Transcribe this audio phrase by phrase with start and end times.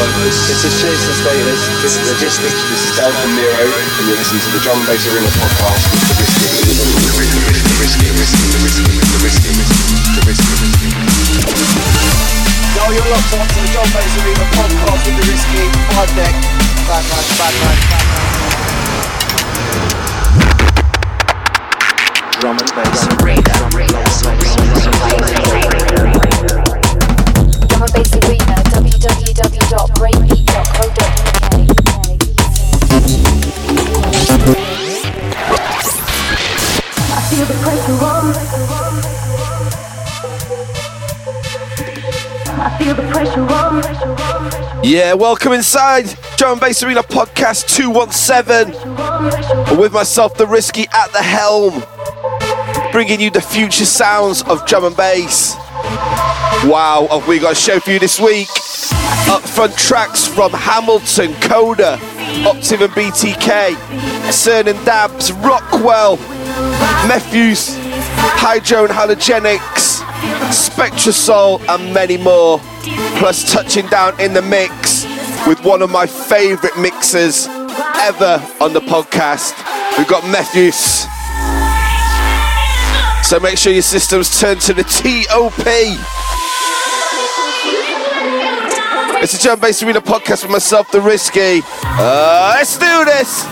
[0.00, 4.40] This is Jason Status, this is Logistics, this is Dan from Miro, and you're listening
[4.40, 6.72] to the Drum Bass Arena podcast with the Risky.
[7.04, 8.88] The Risky, Risky, Risky, Risky,
[9.20, 9.52] Risky,
[10.16, 10.88] the Risky.
[12.72, 15.68] Yo, you're locked on to the Drum Bass Arena podcast with the Risky.
[15.92, 16.32] Five deck.
[16.88, 18.24] Bad man, bad man, bad man.
[22.40, 23.52] Drum and Bass Arena.
[23.52, 24.24] Drum and Bass
[25.84, 26.69] Arena,
[44.84, 46.06] Yeah, welcome inside.
[46.36, 51.82] Drum and Bass Arena Podcast 217 with myself, The Risky, at the helm,
[52.92, 55.56] bringing you the future sounds of drum and bass.
[56.64, 58.48] Wow, have we got a show for you this week?
[59.28, 61.96] Upfront tracks from Hamilton, Coda,
[62.44, 63.74] Optiv and BTK,
[64.28, 66.16] Cern and Dabs, Rockwell,
[67.08, 67.78] Mefjus,
[68.36, 70.02] Hydro and Halogenix,
[70.50, 72.58] Spectrasoul, and many more.
[73.18, 75.04] Plus, touching down in the mix
[75.46, 79.54] with one of my favourite mixers ever on the podcast.
[79.96, 81.06] We've got Mefjus.
[83.24, 86.19] So make sure your systems turn to the TOP.
[89.22, 91.60] It's a Drum Bass Arena podcast with myself, The Risky.
[91.84, 93.44] Uh, let's do this.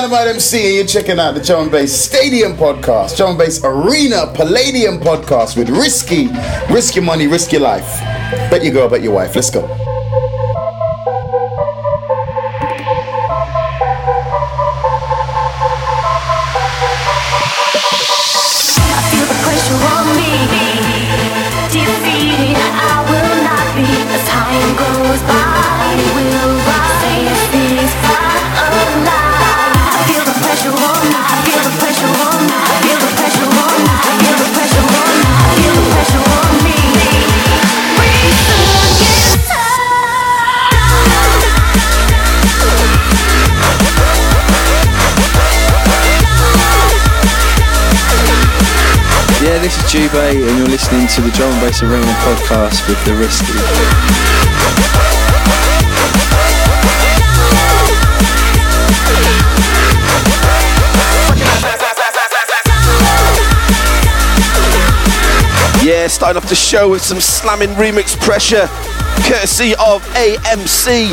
[0.00, 4.98] Dynamite MC, and you're checking out the John Bass Stadium podcast, John Bass Arena Palladium
[4.98, 6.28] podcast with Risky,
[6.72, 8.00] Risk Your Money, Risk Your Life.
[8.50, 9.36] Bet your girl, bet your wife.
[9.36, 9.89] Let's go.
[50.00, 53.52] Jubei, and you're listening to the Drum and Bass Arena podcast with The Risky.
[65.86, 68.68] Yeah, starting off the show with some slamming remix pressure,
[69.28, 71.08] courtesy of AMC,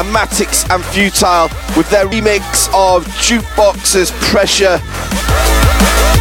[0.00, 4.80] Amatics and Futile, with their remix of Jukebox's Pressure.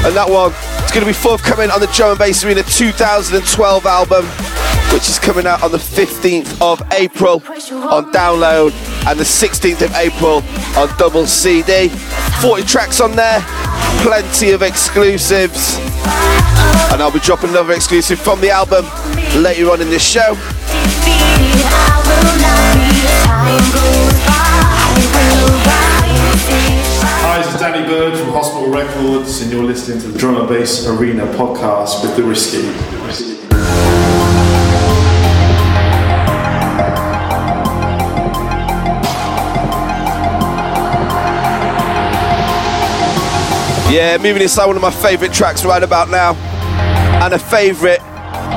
[0.06, 0.52] And that one
[0.90, 4.26] is going to be forthcoming on the Drum and Bass Arena 2012 album,
[4.92, 7.44] which is coming out on the 15th of April
[7.92, 8.72] on download
[9.06, 10.42] and the 16th of April
[10.76, 11.90] on double CD.
[12.42, 13.40] 40 tracks on there,
[14.02, 15.78] plenty of exclusives.
[16.92, 18.86] And I'll be dropping another exclusive from the album
[19.44, 20.34] later on in this show.
[20.34, 20.42] I
[22.08, 22.90] will not be.
[23.28, 25.89] Time goes by, will rise.
[27.80, 32.02] Danny Byrd from Hospital Records, and you're listening to the Drum and Bass Arena podcast
[32.02, 32.58] with The Risky.
[43.94, 46.34] Yeah, moving inside one of my favourite tracks right about now,
[47.24, 48.00] and a favourite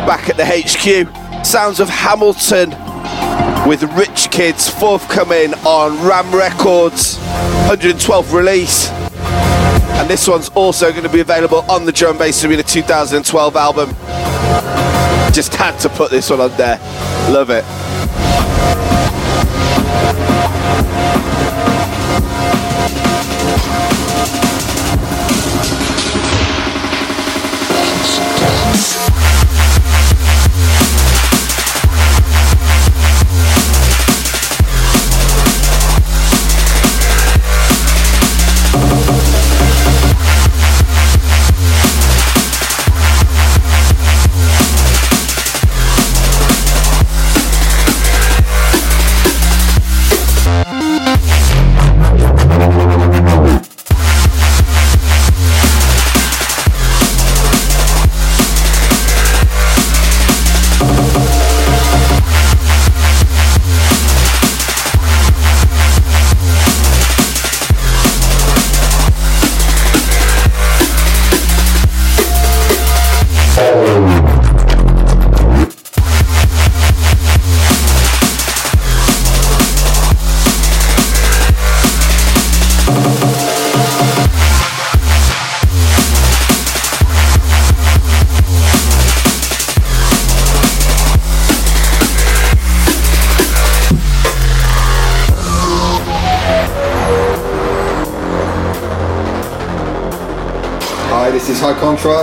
[0.04, 1.46] back at the HQ.
[1.46, 2.70] sounds of Hamilton
[3.68, 7.18] with Rich Kids forthcoming on Ram Records,
[7.68, 9.01] 112th release.
[10.02, 13.90] And this one's also going to be available on the Drum Bass Arena 2012 album.
[15.32, 16.80] Just had to put this one on there.
[17.30, 17.64] Love it.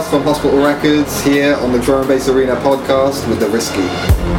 [0.09, 4.38] From Hospital Records here on the Drum and Bass Arena podcast with The Risky.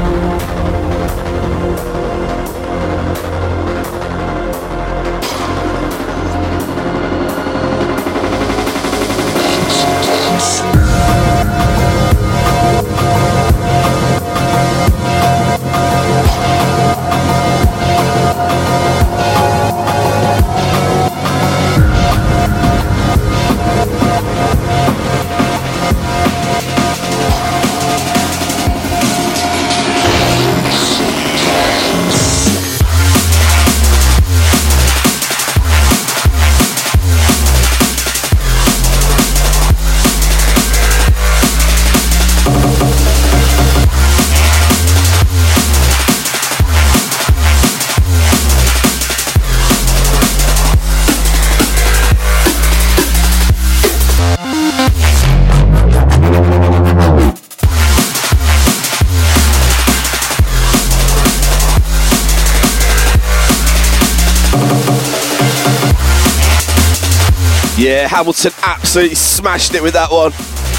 [68.11, 70.33] Hamilton absolutely smashed it with that one.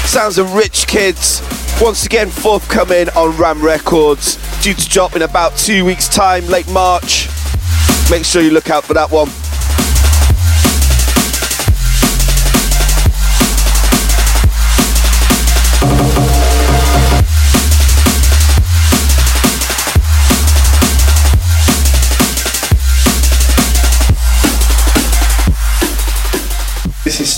[0.04, 1.40] Sounds of Rich Kids,
[1.80, 6.70] once again forthcoming on Ram Records, due to drop in about two weeks' time, late
[6.70, 7.30] March.
[8.10, 9.30] Make sure you look out for that one.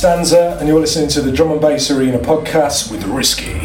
[0.04, 3.54] Stanza, and you're listening to the Drum and Bass Arena podcast with Risky.
[3.54, 3.64] Look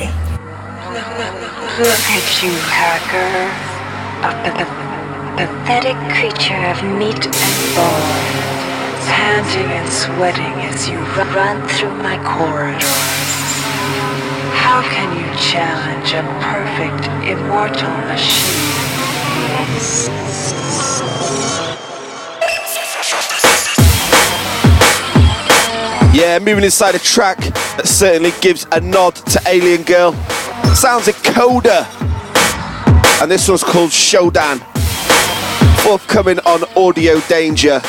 [2.15, 3.51] at you, hacker.
[4.23, 4.63] A p-
[5.35, 8.31] pathetic creature of meat and bone.
[9.03, 12.87] Panting and sweating as you ru- run through my corridors.
[14.55, 18.79] How can you challenge a perfect, immortal machine?
[26.19, 30.11] Yeah, moving inside a track that certainly gives a nod to Alien Girl.
[30.75, 31.87] Sounds a Coda.
[33.21, 34.59] And this one's called Showdown.
[35.81, 37.79] Forthcoming on Audio Danger.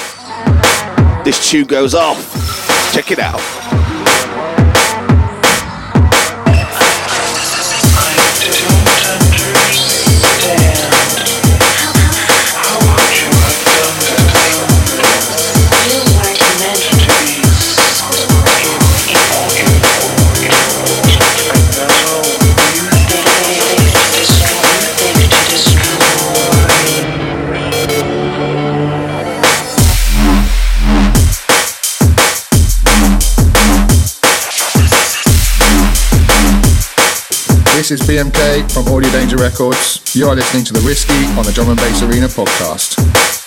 [1.24, 2.22] This tune goes off.
[2.94, 3.59] Check it out.
[37.90, 40.14] This is BMK from Audio Danger Records.
[40.14, 43.39] You are listening to The Risky on the Drum and Bass Arena podcast.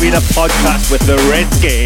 [0.00, 1.84] Arena podcast with the Risky.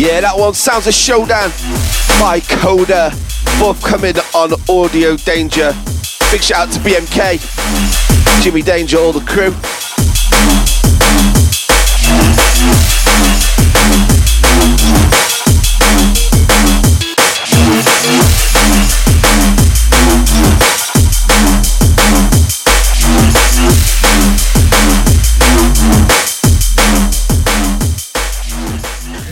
[0.00, 1.50] Yeah, that one sounds a showdown
[2.20, 3.10] by Coda,
[3.58, 5.74] forthcoming on Audio Danger.
[6.30, 7.95] Big shout out to BMK,
[8.40, 9.54] Jimmy Danger, all the crew.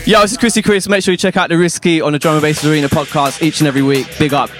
[0.05, 0.87] Yo, this is Chrissy Chris.
[0.87, 3.59] Make sure you check out the Risky on the Drum and Bass Arena podcast each
[3.59, 4.07] and every week.
[4.19, 4.51] Big up.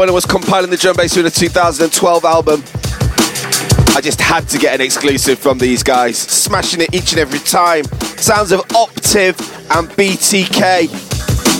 [0.00, 2.62] When I was compiling the drum bass for the 2012 album,
[3.94, 7.38] I just had to get an exclusive from these guys, smashing it each and every
[7.40, 7.84] time.
[8.16, 9.36] Sounds of Optiv
[9.76, 10.88] and BTK,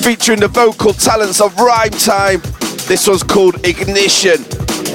[0.02, 2.40] featuring the vocal talents of Rhyme Time.
[2.88, 4.42] This one's called Ignition,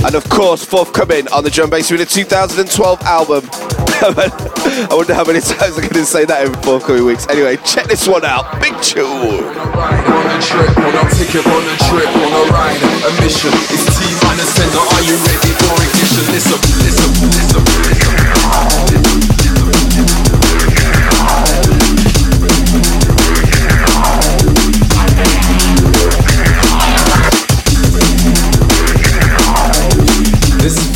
[0.03, 3.43] and of course, forthcoming on the drum bass for the 2012 album.
[4.65, 7.27] I wonder how many times I'm going to say that in forthcoming weeks.
[7.27, 8.59] Anyway, check this one out.
[8.59, 8.73] Big
[13.93, 14.57] T minus
[19.29, 19.34] you.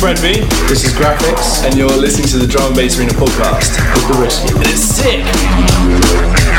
[0.00, 0.40] Fred V.
[0.66, 4.18] This is Grafix, and you're listening to the Drum and Bass Arena podcast with the
[4.18, 4.54] Risky.
[4.54, 6.49] And it's sick.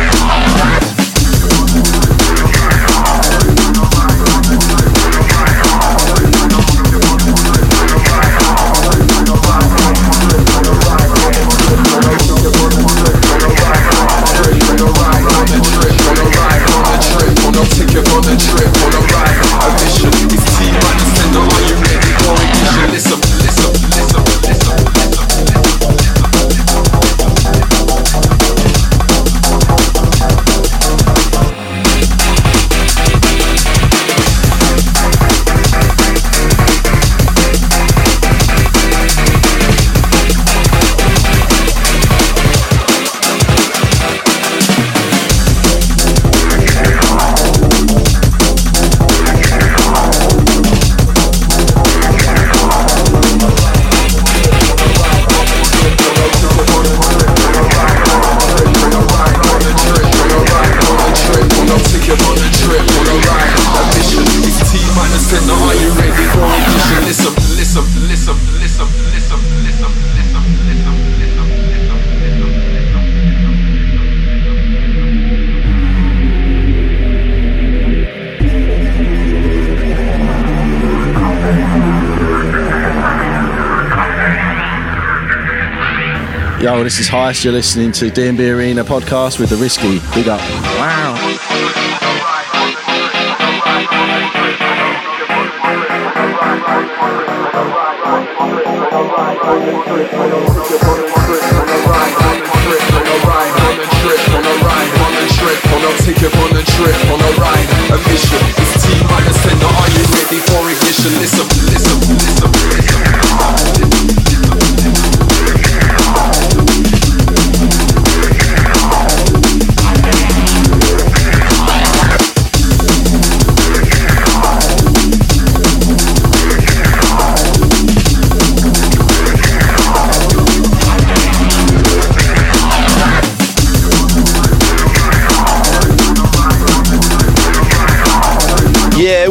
[87.01, 87.43] is Heist.
[87.43, 89.99] You're listening to DMB Arena podcast with the Risky.
[90.13, 90.39] Big up.
[90.77, 91.17] Wow.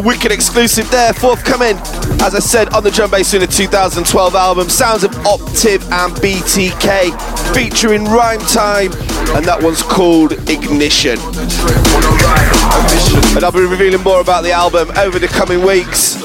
[0.01, 1.77] Wicked exclusive there, forthcoming,
[2.21, 7.55] as I said, on the Drum Bass Arena 2012 album, Sounds of Optiv and BTK,
[7.55, 8.93] featuring Rhyme Time,
[9.35, 11.19] and that one's called Ignition.
[13.37, 16.17] And I'll be revealing more about the album over the coming weeks.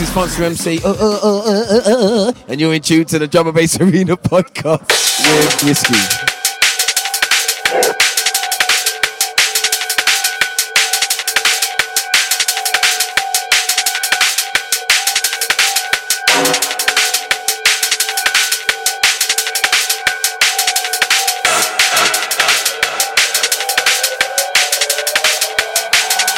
[0.00, 3.18] This is Monster MC, uh, uh, uh, uh, uh, uh, and you're in tune to
[3.18, 4.80] the Drum and Bass Arena podcast
[5.28, 5.92] with Whiskey.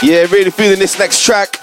[0.04, 1.62] Yeah, really feeling this next track.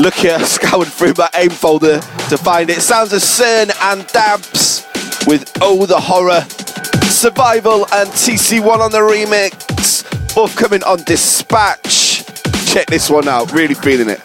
[0.00, 2.80] Look here, scoured through my aim folder to find it.
[2.80, 4.86] Sounds of CERN and Dabs
[5.26, 6.40] with Oh the Horror.
[7.08, 10.02] Survival and TC1 on the remix.
[10.32, 12.24] Forthcoming on Dispatch.
[12.66, 14.20] Check this one out, really feeling it.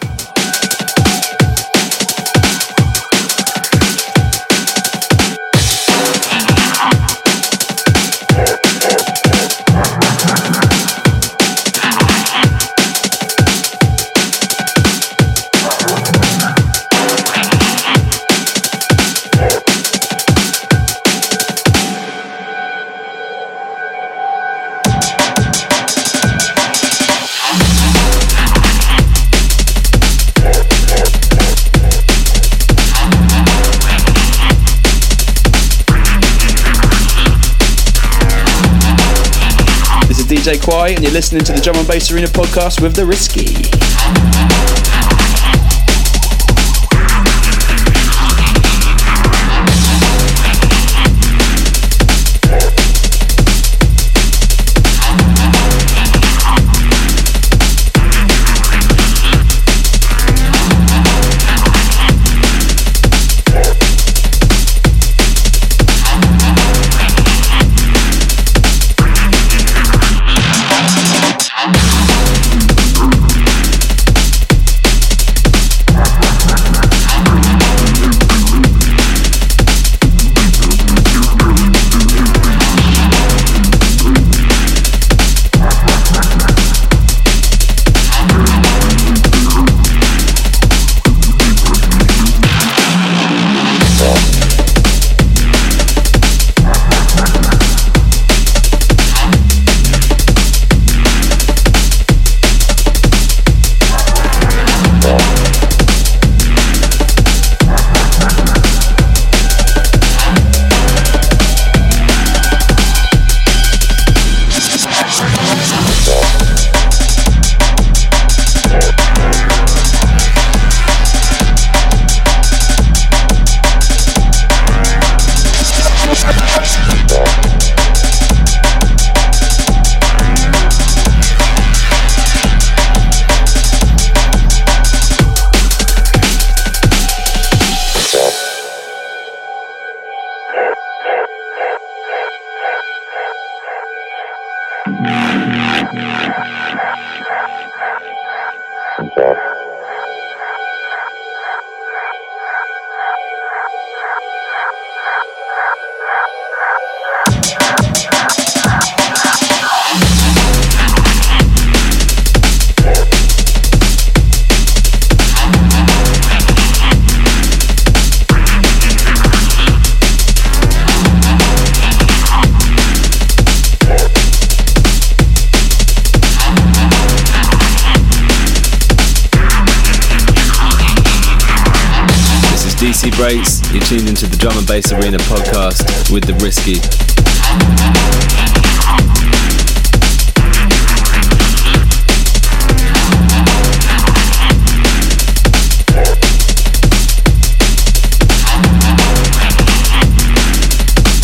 [40.50, 44.99] This is and you're listening to the Drum and Bass Arena podcast with The Risky.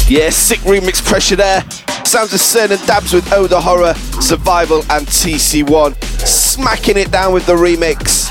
[0.09, 1.63] Yeah, sick remix pressure there.
[2.05, 5.95] Sounds of Cern and Dabs with Oda Horror, Survival, and TC1.
[6.25, 8.31] Smacking it down with the remix.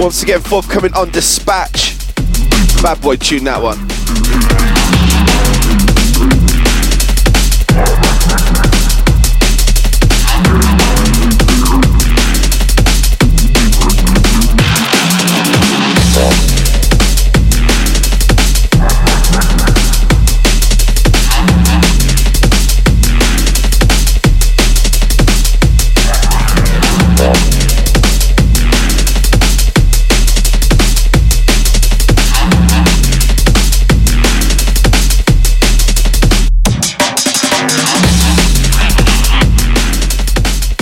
[0.00, 1.96] Once again, forthcoming on Dispatch.
[2.82, 3.93] Bad boy tune that one.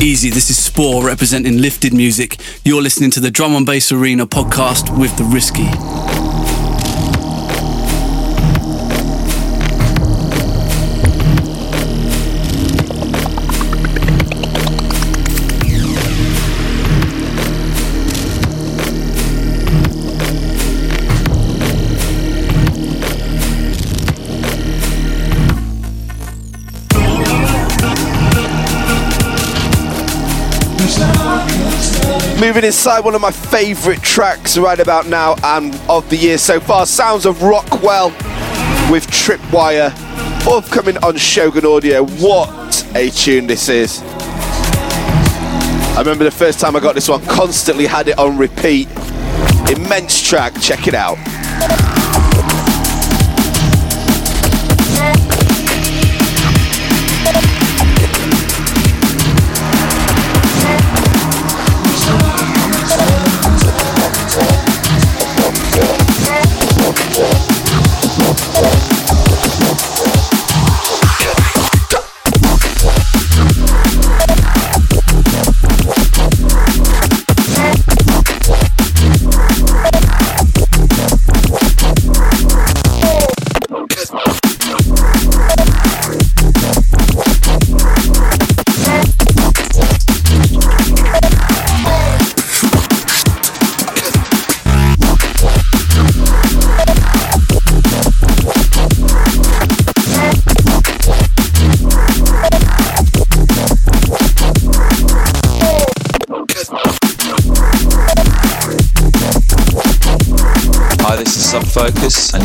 [0.03, 2.37] Easy, this is Spore representing Lifted Music.
[2.65, 6.22] You're listening to the Drum and Bass Arena podcast with The Risky.
[32.53, 36.61] Moving inside one of my favourite tracks right about now and of the year so
[36.61, 38.11] far, Sounds of Rockwell
[38.91, 39.91] with Tripwire,
[40.43, 42.05] forthcoming on Shogun Audio.
[42.05, 44.03] What a tune this is!
[44.03, 48.87] I remember the first time I got this one, constantly had it on repeat.
[49.71, 51.17] Immense track, check it out.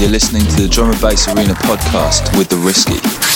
[0.07, 3.26] You're listening to the Drum and Bass Arena podcast with The Risky.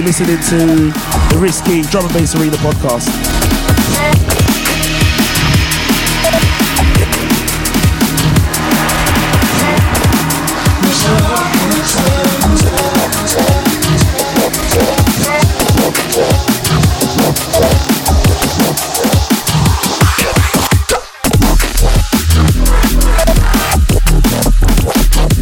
[0.00, 0.66] You're listening to
[1.28, 3.06] the Risky Drum and Bass Arena podcast.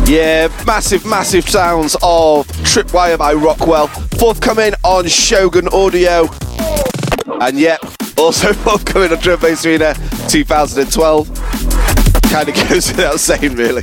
[0.08, 4.07] Yeah, massive, massive sounds of Tripwire by Rockwell.
[4.18, 6.28] Forthcoming on Shogun Audio.
[7.40, 7.78] And yeah,
[8.16, 9.94] also forthcoming on Drum Bass Arena
[10.28, 11.28] 2012.
[12.24, 13.82] Kind of goes without saying, really.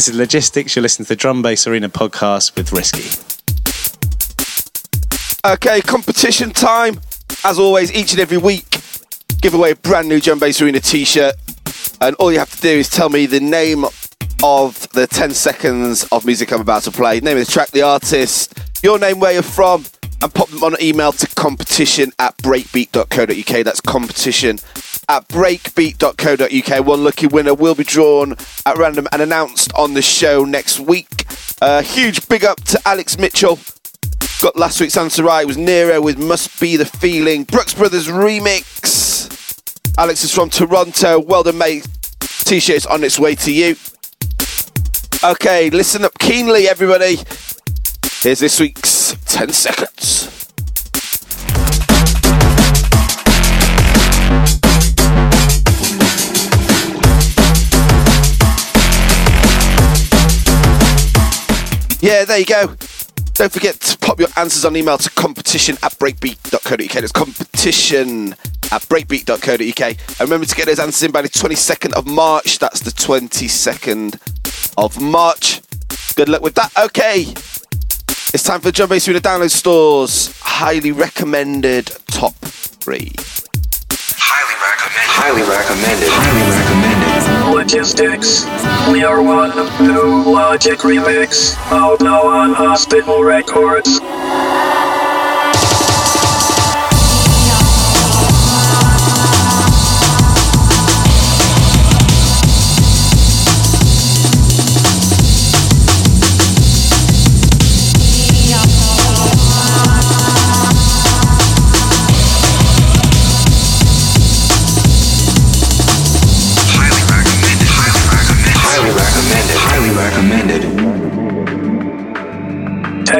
[0.00, 0.74] This is Logistics.
[0.74, 3.04] You're listening to the Drum Bass Arena podcast with Risky.
[5.44, 6.98] Okay, competition time.
[7.44, 8.80] As always, each and every week,
[9.42, 11.34] give away a brand new Drum Bass Arena t shirt.
[12.00, 13.84] And all you have to do is tell me the name
[14.42, 17.82] of the 10 seconds of music I'm about to play, name of the track, the
[17.82, 19.84] artist, your name, where you're from,
[20.22, 23.64] and pop them on an email to competition at breakbeat.co.uk.
[23.64, 24.58] That's competition
[25.08, 26.86] at breakbeat.co.uk.
[26.86, 31.26] One lucky winner will be drawn at random and announced on the show next week.
[31.60, 33.58] Uh, huge big up to Alex Mitchell.
[34.40, 35.42] Got last week's answer right.
[35.42, 37.44] It was Nero with Must Be the Feeling.
[37.44, 39.28] Brookes Brothers remix.
[39.98, 41.18] Alex is from Toronto.
[41.18, 41.86] Well done, mate.
[42.20, 43.76] T shirt's on its way to you.
[45.22, 47.18] Okay, listen up keenly, everybody.
[48.22, 50.46] Here's this week's 10 seconds.
[62.02, 62.76] Yeah, there you go.
[63.32, 66.92] Don't forget to pop your answers on email to competition at breakbeat.co.uk.
[66.92, 68.32] That's competition
[68.70, 69.80] at breakbeat.co.uk.
[69.80, 72.58] And remember to get those answers in by the 22nd of March.
[72.58, 75.62] That's the 22nd of March.
[76.16, 76.70] Good luck with that.
[76.76, 77.32] Okay.
[78.32, 80.38] It's time for Drum Bass Arena download stores.
[80.40, 83.10] Highly recommended top three.
[83.90, 85.10] Highly recommended.
[85.10, 86.08] Highly recommended.
[86.12, 87.54] Highly recommended.
[87.56, 88.44] Logistics.
[88.92, 89.50] We are one
[89.84, 91.56] new Logic remix.
[91.72, 93.98] Out now on Hospital Records.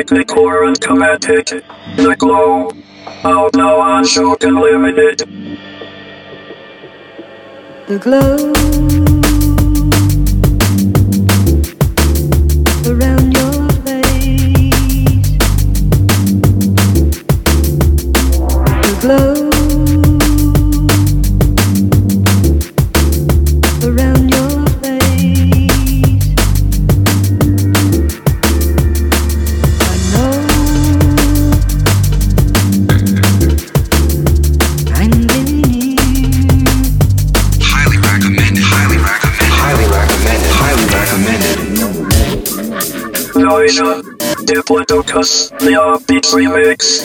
[0.00, 0.30] Recommended.
[0.30, 1.64] Technical and Chromatic.
[1.96, 2.70] The Glow.
[3.22, 5.18] Now on Shogun Limited.
[7.86, 8.52] The glow
[12.90, 13.59] around your
[44.70, 45.50] Diplodocus.
[45.58, 47.02] The Offbeats remix.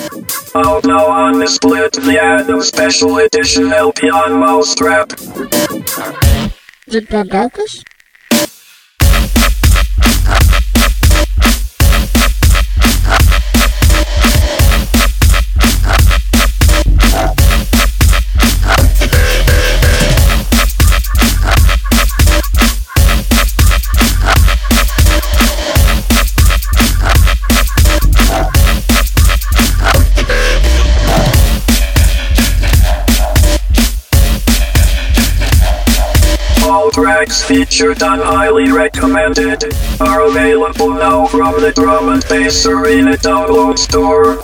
[0.56, 1.94] Out now on the split.
[1.94, 5.10] The Adam Special Edition LP on Mousetrap.
[6.88, 7.84] Diplodocus?
[7.84, 7.95] All
[36.96, 39.66] tracks featured on Highly Recommended
[40.00, 44.40] are available now from the Drum and Bass Arena download store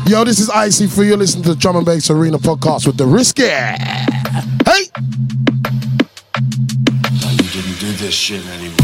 [0.07, 1.15] Yo, this is Icy for you.
[1.17, 3.41] Listen to the Drum and Bass Arena podcast with the Risky.
[3.41, 4.85] Hey!
[7.31, 8.75] You didn't do this shit anymore.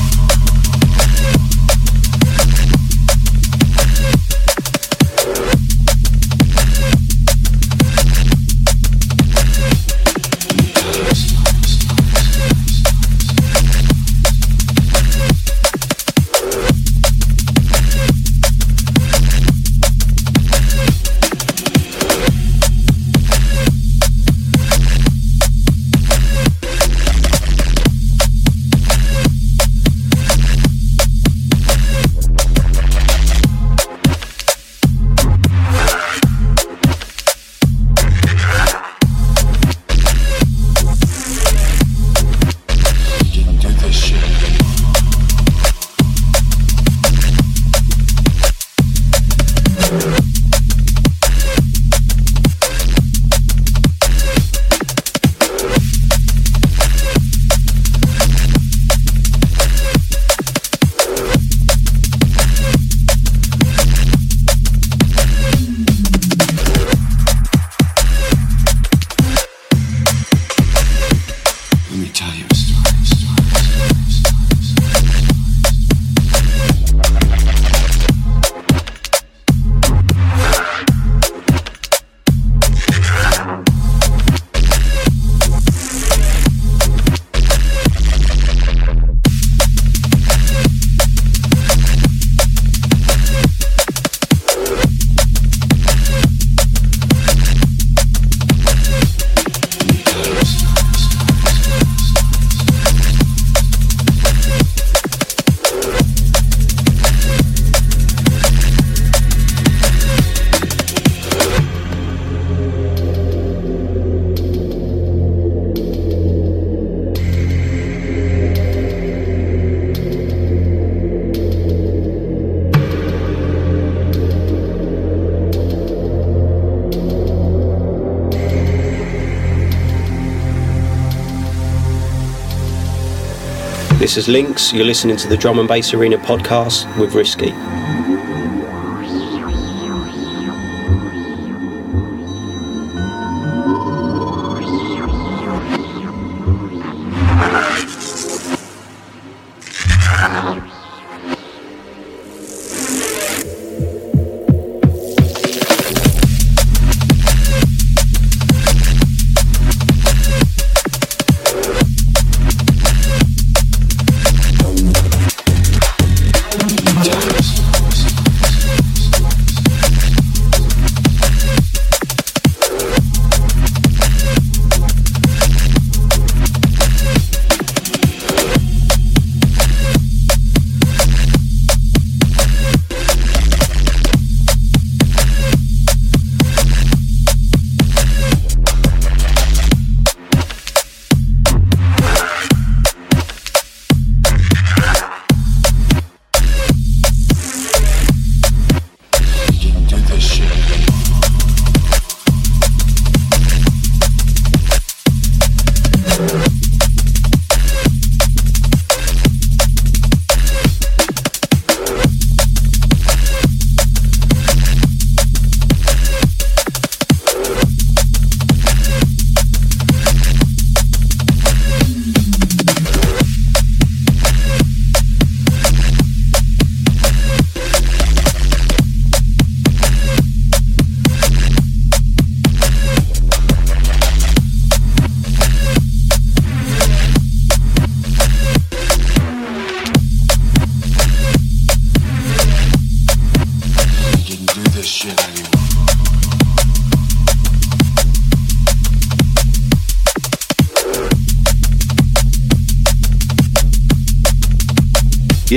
[134.11, 134.73] This is Links.
[134.73, 137.53] You're listening to the Drum and Bass Arena podcast with Risky.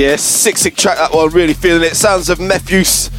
[0.05, 1.31] Yeah, sick, sick track that one.
[1.31, 1.95] Really feeling it.
[1.95, 3.09] Sounds of Mefjus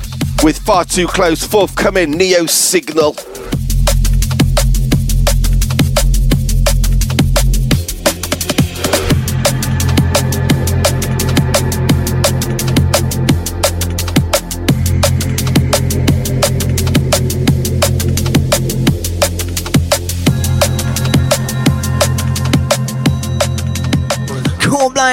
[0.44, 1.44] with Far Too Close.
[1.44, 3.25] Forthcoming Neosignal.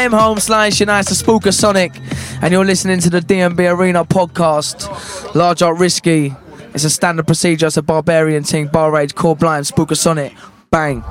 [0.04, 0.76] Blame home nice
[1.06, 1.94] to Spooker Sonic,
[2.42, 5.34] and you're listening to the DMB Arena podcast.
[5.34, 6.36] Large Art Risky.
[6.74, 10.34] It's a standard procedure, it's a barbarian thing, bar rage, core blind, Spooker Sonic.
[10.70, 11.06] Bang.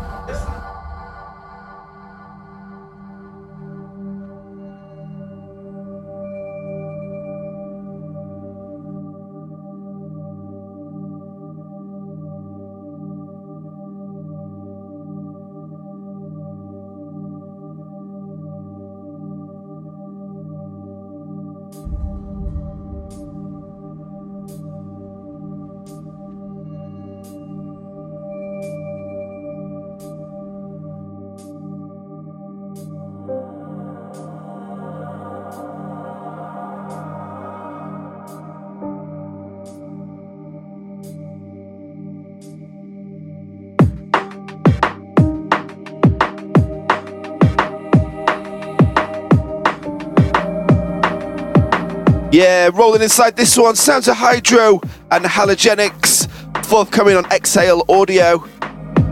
[52.71, 53.77] Rolling inside this one.
[53.77, 56.29] Sounds of Hydro and Halogenix.
[56.67, 58.45] Forthcoming on Exhale Audio.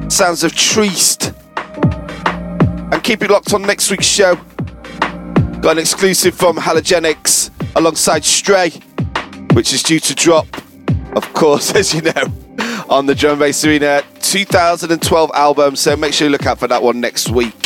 [0.09, 1.35] Sounds of Treast.
[2.93, 4.37] And keep it locked on next week's show.
[5.61, 8.71] Got an exclusive from Halogenix alongside Stray,
[9.53, 10.47] which is due to drop,
[11.17, 12.33] of course, as you know,
[12.89, 15.77] on the Drum Bass Arena 2012 album.
[15.77, 17.60] So make sure you look out for that one next week.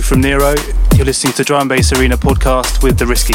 [0.00, 0.54] From Nero.
[0.96, 3.34] You're listening to Drum and Bass Arena podcast with The Risky.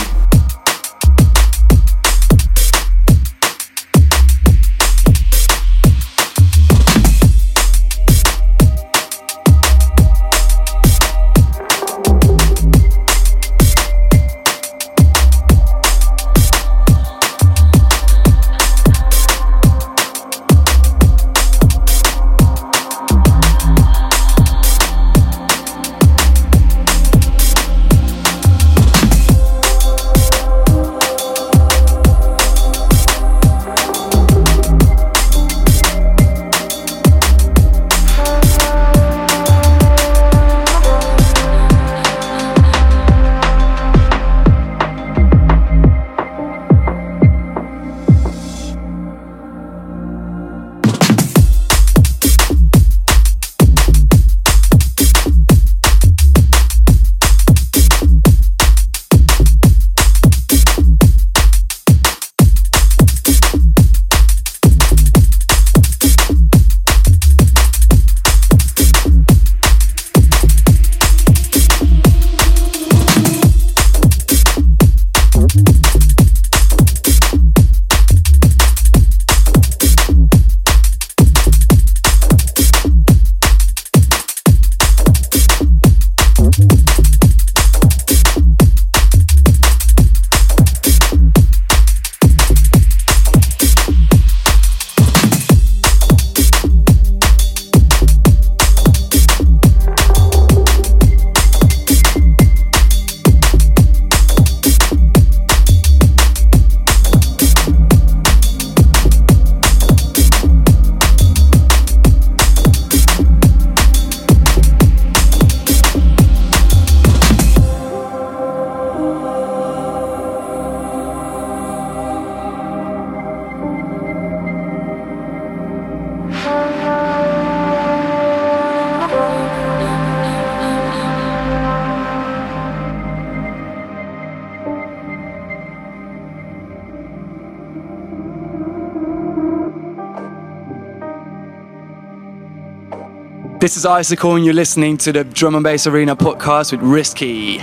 [143.68, 147.60] This is Icicle, and you're listening to the Drum and Bass Arena podcast with Risky.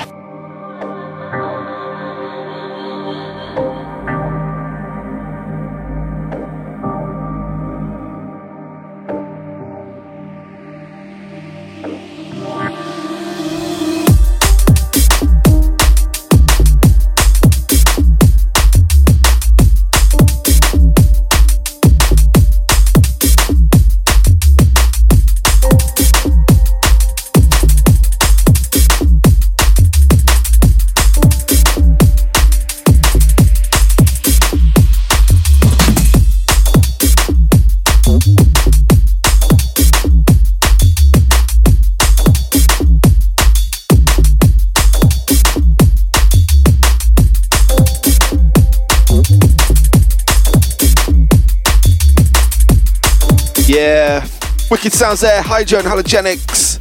[54.94, 55.42] Sounds there.
[55.42, 56.80] Hydro and Halogenix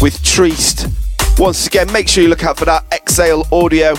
[0.00, 0.88] with Treast.
[1.40, 3.94] Once again, make sure you look out for that Exhale audio.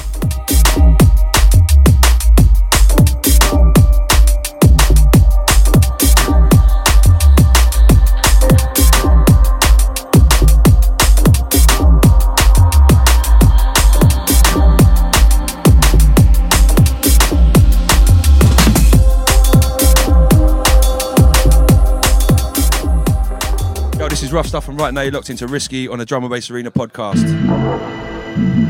[24.30, 26.52] Is Rough Stuff, and right now you're locked into Risky on the Drum and Bass
[26.52, 28.69] Arena podcast.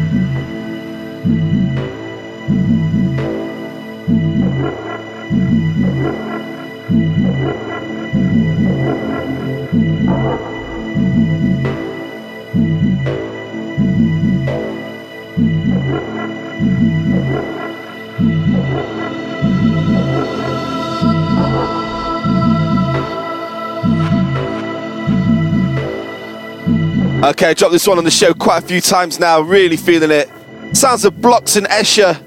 [27.30, 29.40] Okay, I dropped this one on the show quite a few times now.
[29.40, 30.28] Really feeling it.
[30.76, 32.20] Sounds of Blocks and Escher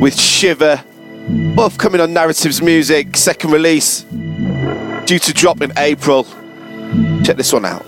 [0.00, 0.82] with Shiver.
[1.54, 4.00] Both coming on Narratives Music, second release,
[5.04, 6.24] due to drop in April.
[7.22, 7.84] Check this one out.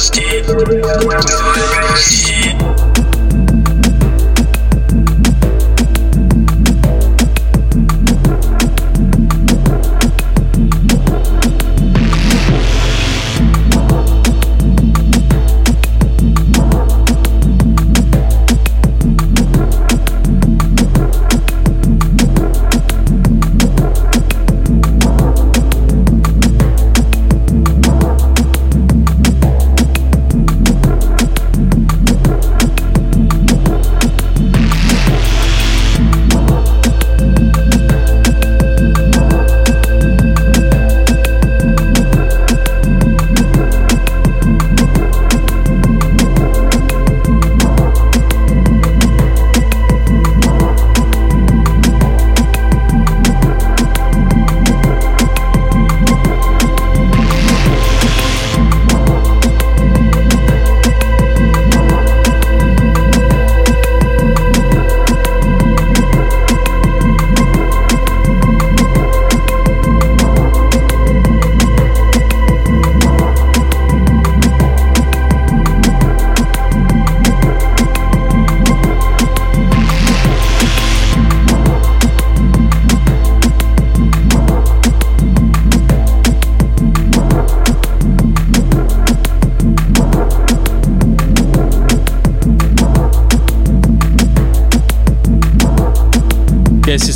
[0.00, 1.39] With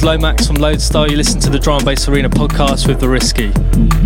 [0.05, 1.09] Lomax from Lodestar.
[1.09, 4.04] You listen to the Drum and Bass Arena podcast with The Risky.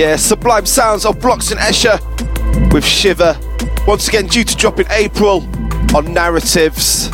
[0.00, 2.00] Yeah, sublime sounds of Blocks and Escher
[2.72, 3.38] with Shiver.
[3.86, 5.46] Once again, due to drop in April
[5.94, 7.10] on Narratives.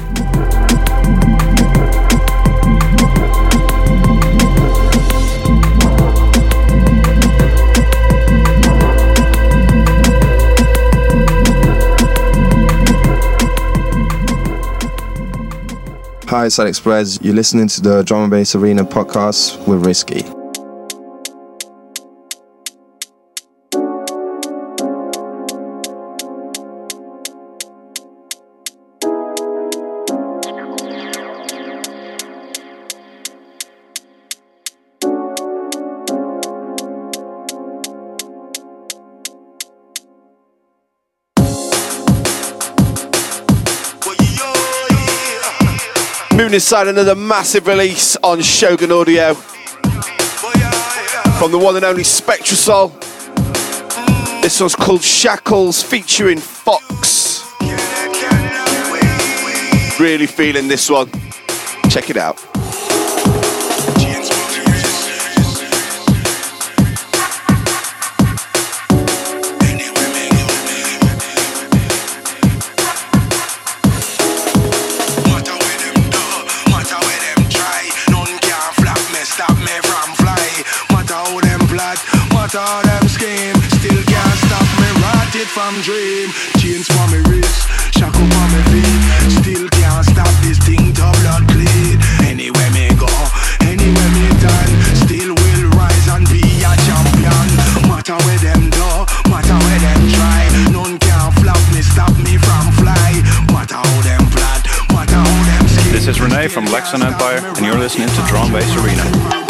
[16.28, 17.18] Hi, it's Alex Perez.
[17.20, 20.35] You're listening to the Drum and Bass Arena podcast with Risky.
[46.56, 52.98] Moon Inside, another massive release on Shogun Audio from the one and only Spectrasoul.
[54.40, 57.44] This one's called Shackles featuring Fox.
[60.00, 61.10] Really feeling this one.
[61.90, 62.55] Check it out.
[85.66, 86.30] From dream.
[86.58, 89.02] Chains for me wrist, shackle for me feet.
[89.42, 91.98] Still can't stop this thing to blood bleed.
[92.22, 93.10] Anywhere me go,
[93.66, 94.70] anywhere me turn,
[95.02, 97.48] still will rise and be a champion.
[97.90, 98.90] Matter where them do,
[99.26, 100.42] matter where them try.
[100.70, 103.10] None can flop me, stop me from fly.
[103.50, 104.62] Matter how them plot,
[104.94, 105.92] matter how them scheme.
[105.92, 109.45] This is Renee from Lexon Empire, and you're listening to Drum Bass Arena.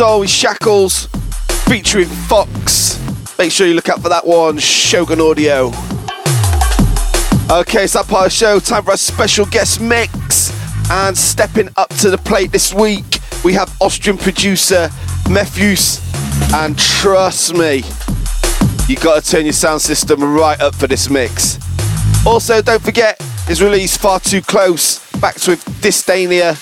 [0.00, 1.08] Soul with Shackles
[1.68, 2.98] featuring Fox.
[3.38, 5.66] Make sure you look out for that one, Shogun Audio.
[7.50, 8.58] Okay, it's that part of the show.
[8.60, 10.54] Time for a special guest mix.
[10.90, 14.88] And stepping up to the plate this week, we have Austrian producer
[15.24, 16.00] Mefjus.
[16.54, 17.82] And trust me,
[18.88, 21.58] you gotta turn your sound system right up for this mix.
[22.24, 26.56] Also, don't forget his release Far Too Close, backed with Disdania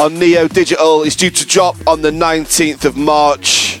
[0.00, 3.80] on Neo Digital, is due to drop on the 19th of March.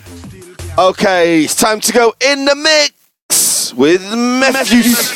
[0.78, 5.12] Okay, it's time to go in the mix with Mefjus.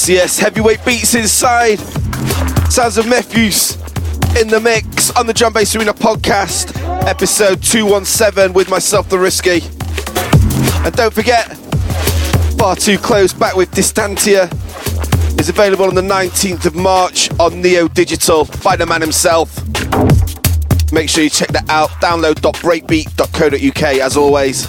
[0.00, 1.78] Yes, yes, heavyweight beats inside.
[2.70, 3.76] Sounds of Mefjus
[4.40, 6.74] in the mix on the Drum Bass Arena podcast,
[7.06, 9.60] episode 217 with myself, The Risky.
[10.86, 11.54] And don't forget,
[12.56, 14.48] Far Too Close back with Distantia
[15.38, 19.54] is available on the 19th of March on Neosignal by the man himself.
[20.94, 21.90] Make sure you check that out.
[22.00, 24.66] Download.breakbeat.co.uk as always.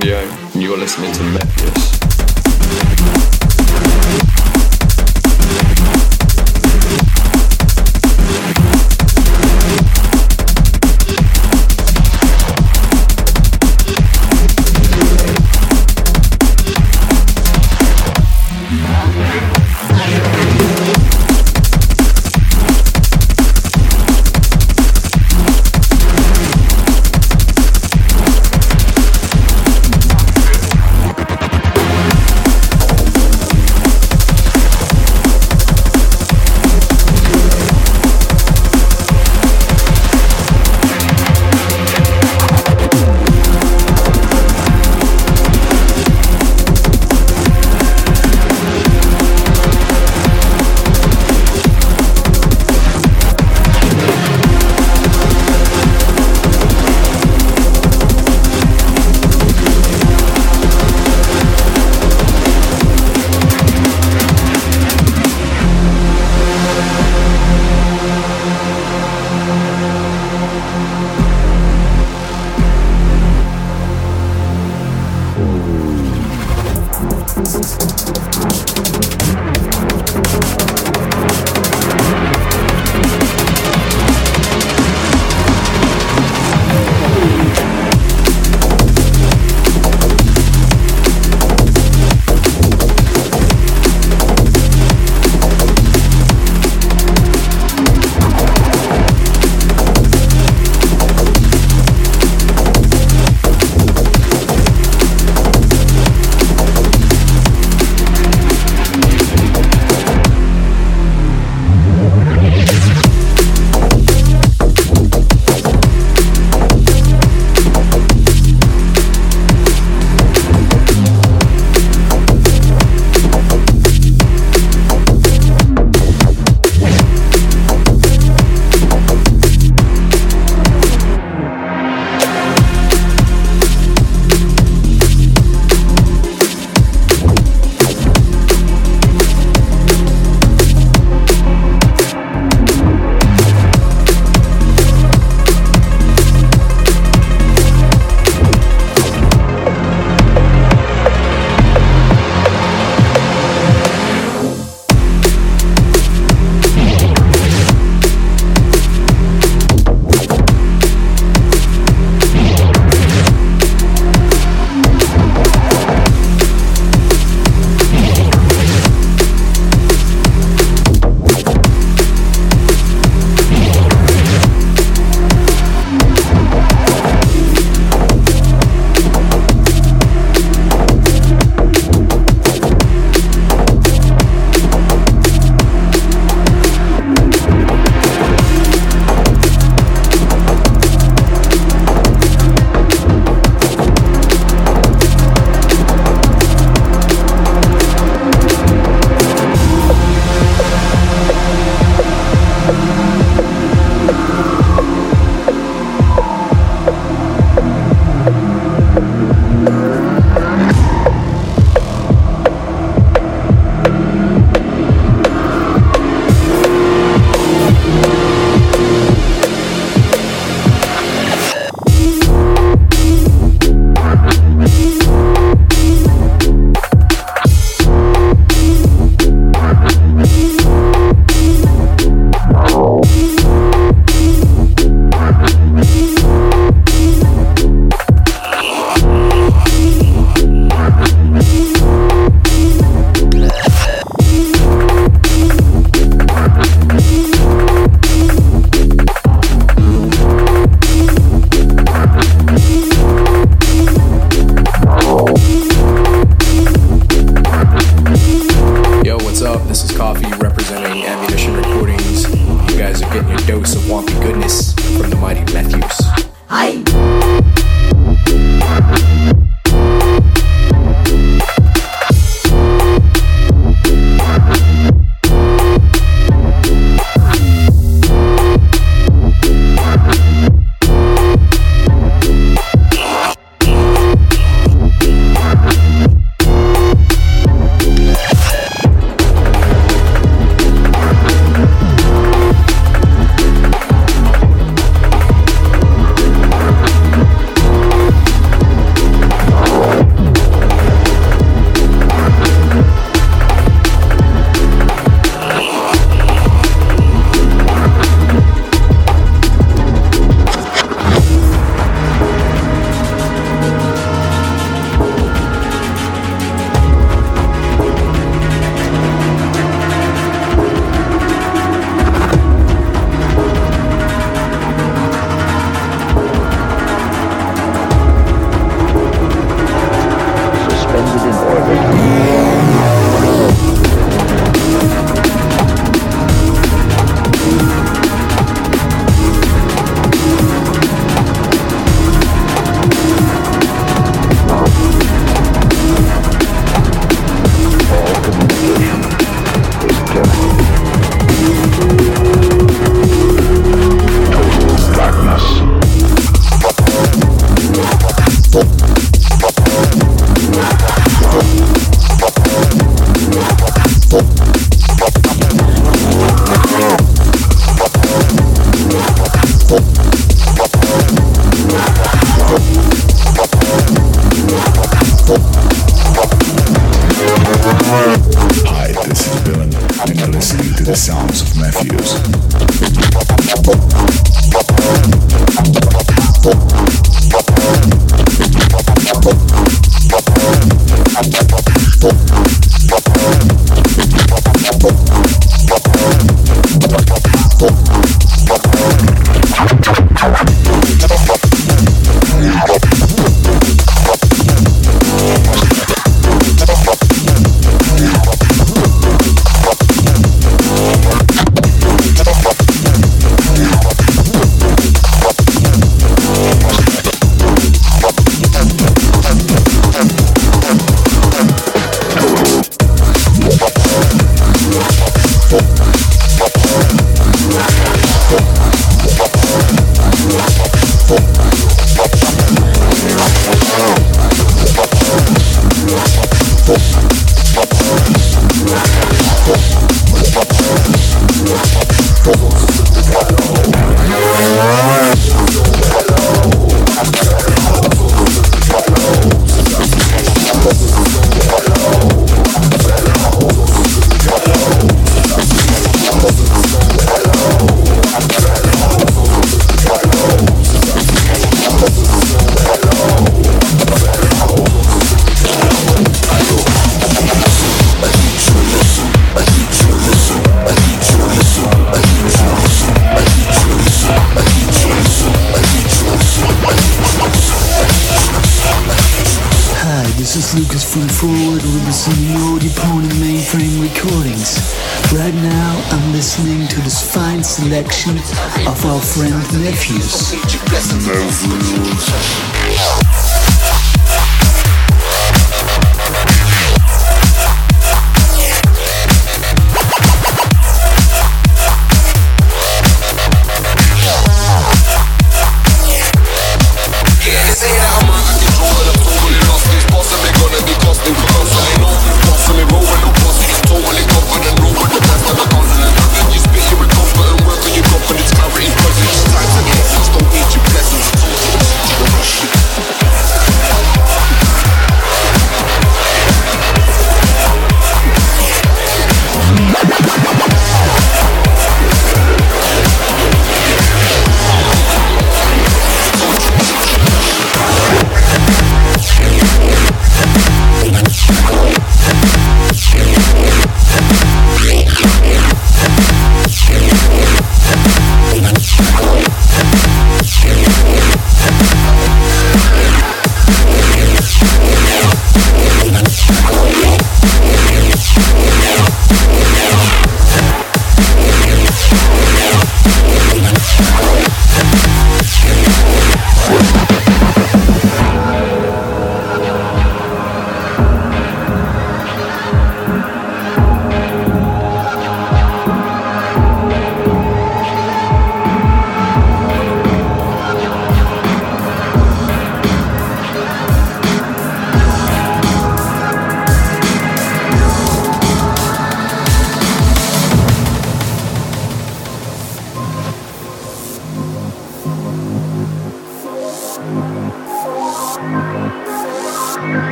[0.00, 0.39] Audio,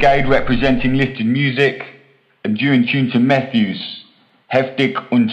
[0.00, 1.82] Brigade representing Lifted Music,
[2.42, 3.76] and due in tune to Mefjus,
[4.50, 5.30] Heftig und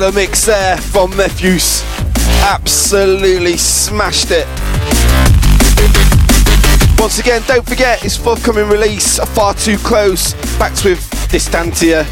[0.00, 1.84] What a mix there from Mefjus.
[2.42, 4.46] Absolutely smashed it.
[6.98, 12.06] Once again, don't forget his forthcoming release, Far Too Close, backed with Distantia.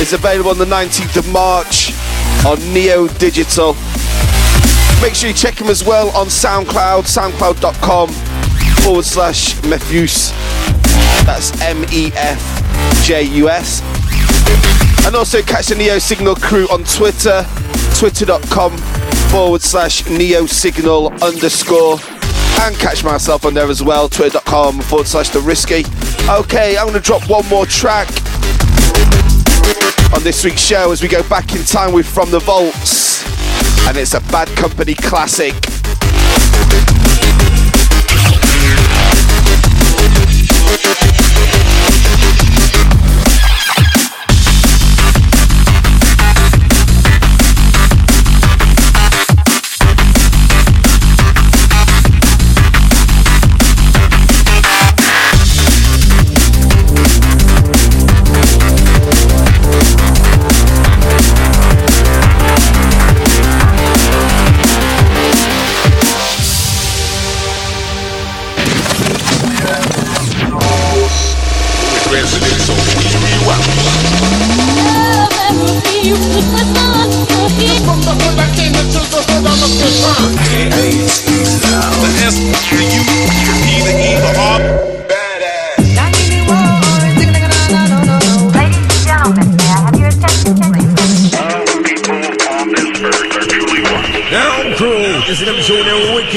[0.00, 1.90] is available on the 19th of March
[2.46, 3.74] on Neo Digital.
[5.02, 8.08] Make sure you check him as well on SoundCloud, soundcloud.com
[8.84, 10.30] forward slash Mefjus.
[11.26, 13.91] That's M E F J U S.
[15.12, 17.44] And also catch the Neosignal crew on Twitter,
[17.98, 18.78] twitter.com
[19.28, 21.98] forward slash Neosignal underscore.
[22.62, 25.84] And catch myself on there as well, twitter.com forward slash The Risky.
[26.30, 28.08] Okay, I'm going to drop one more track
[30.14, 33.22] on this week's show as we go back in time with From the Vaults.
[33.86, 35.71] And it's a Bad Company classic.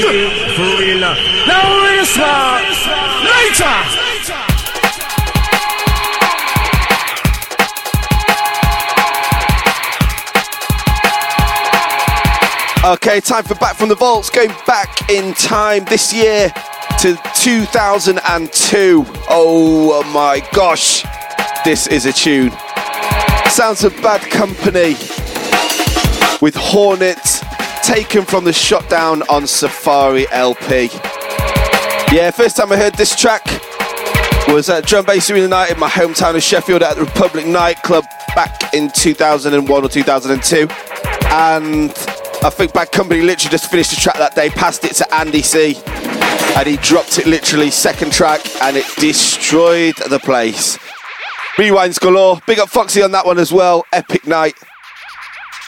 [0.06, 0.12] For
[0.78, 1.00] real.
[1.00, 2.62] Now smart.
[3.24, 3.76] Later.
[12.86, 14.30] Okay, time for Back from the Vaults.
[14.30, 16.50] Going back in time this year
[17.00, 19.04] to 2002.
[19.28, 21.04] Oh my gosh,
[21.64, 22.52] this is a tune.
[23.50, 24.94] Sounds of Bad Company
[26.40, 27.35] with Hornet
[27.86, 30.88] taken from the Shot Down on Safari LP.
[32.12, 33.44] Yeah, first time I heard this track
[34.48, 38.04] was at Drum Bass Arena Night in my hometown of Sheffield at the Republic nightclub
[38.34, 40.66] back in 2001 or 2002.
[41.30, 41.90] And
[42.42, 45.42] I think Bad Company literally just finished the track that day, passed it to Andy
[45.42, 45.76] C.
[46.56, 50.76] And he dropped it literally second track and it destroyed the place.
[51.56, 52.40] Rewinds galore.
[52.48, 53.84] Big up Foxy on that one as well.
[53.92, 54.54] Epic night.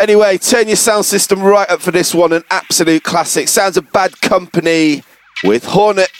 [0.00, 2.32] Anyway, turn your sound system right up for this one.
[2.32, 3.48] An absolute classic.
[3.48, 5.02] Sounds of Bad Company
[5.42, 6.10] with Hornet.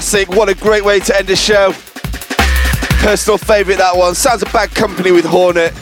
[0.00, 0.30] Classic.
[0.30, 1.72] What a great way to end the show.
[3.04, 4.14] Personal favourite, that one.
[4.14, 5.74] Sounds a bad company with Hornet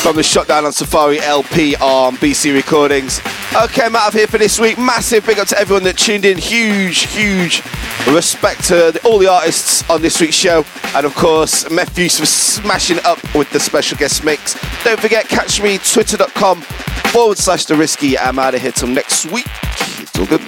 [0.00, 3.20] from the Shot Down on Safari LP on BC Recordings.
[3.54, 4.78] Okay, I'm out of here for this week.
[4.78, 6.38] Massive big up to everyone that tuned in.
[6.38, 7.62] Huge, huge
[8.10, 10.64] respect to the, all the artists on this week's show.
[10.94, 14.54] And of course, Mefjus for smashing up with the special guest mix.
[14.84, 16.62] Don't forget, catch me twitter.com
[17.12, 18.16] forward slash the risky.
[18.16, 19.44] I'm out of here till next week.
[20.00, 20.40] It's all good.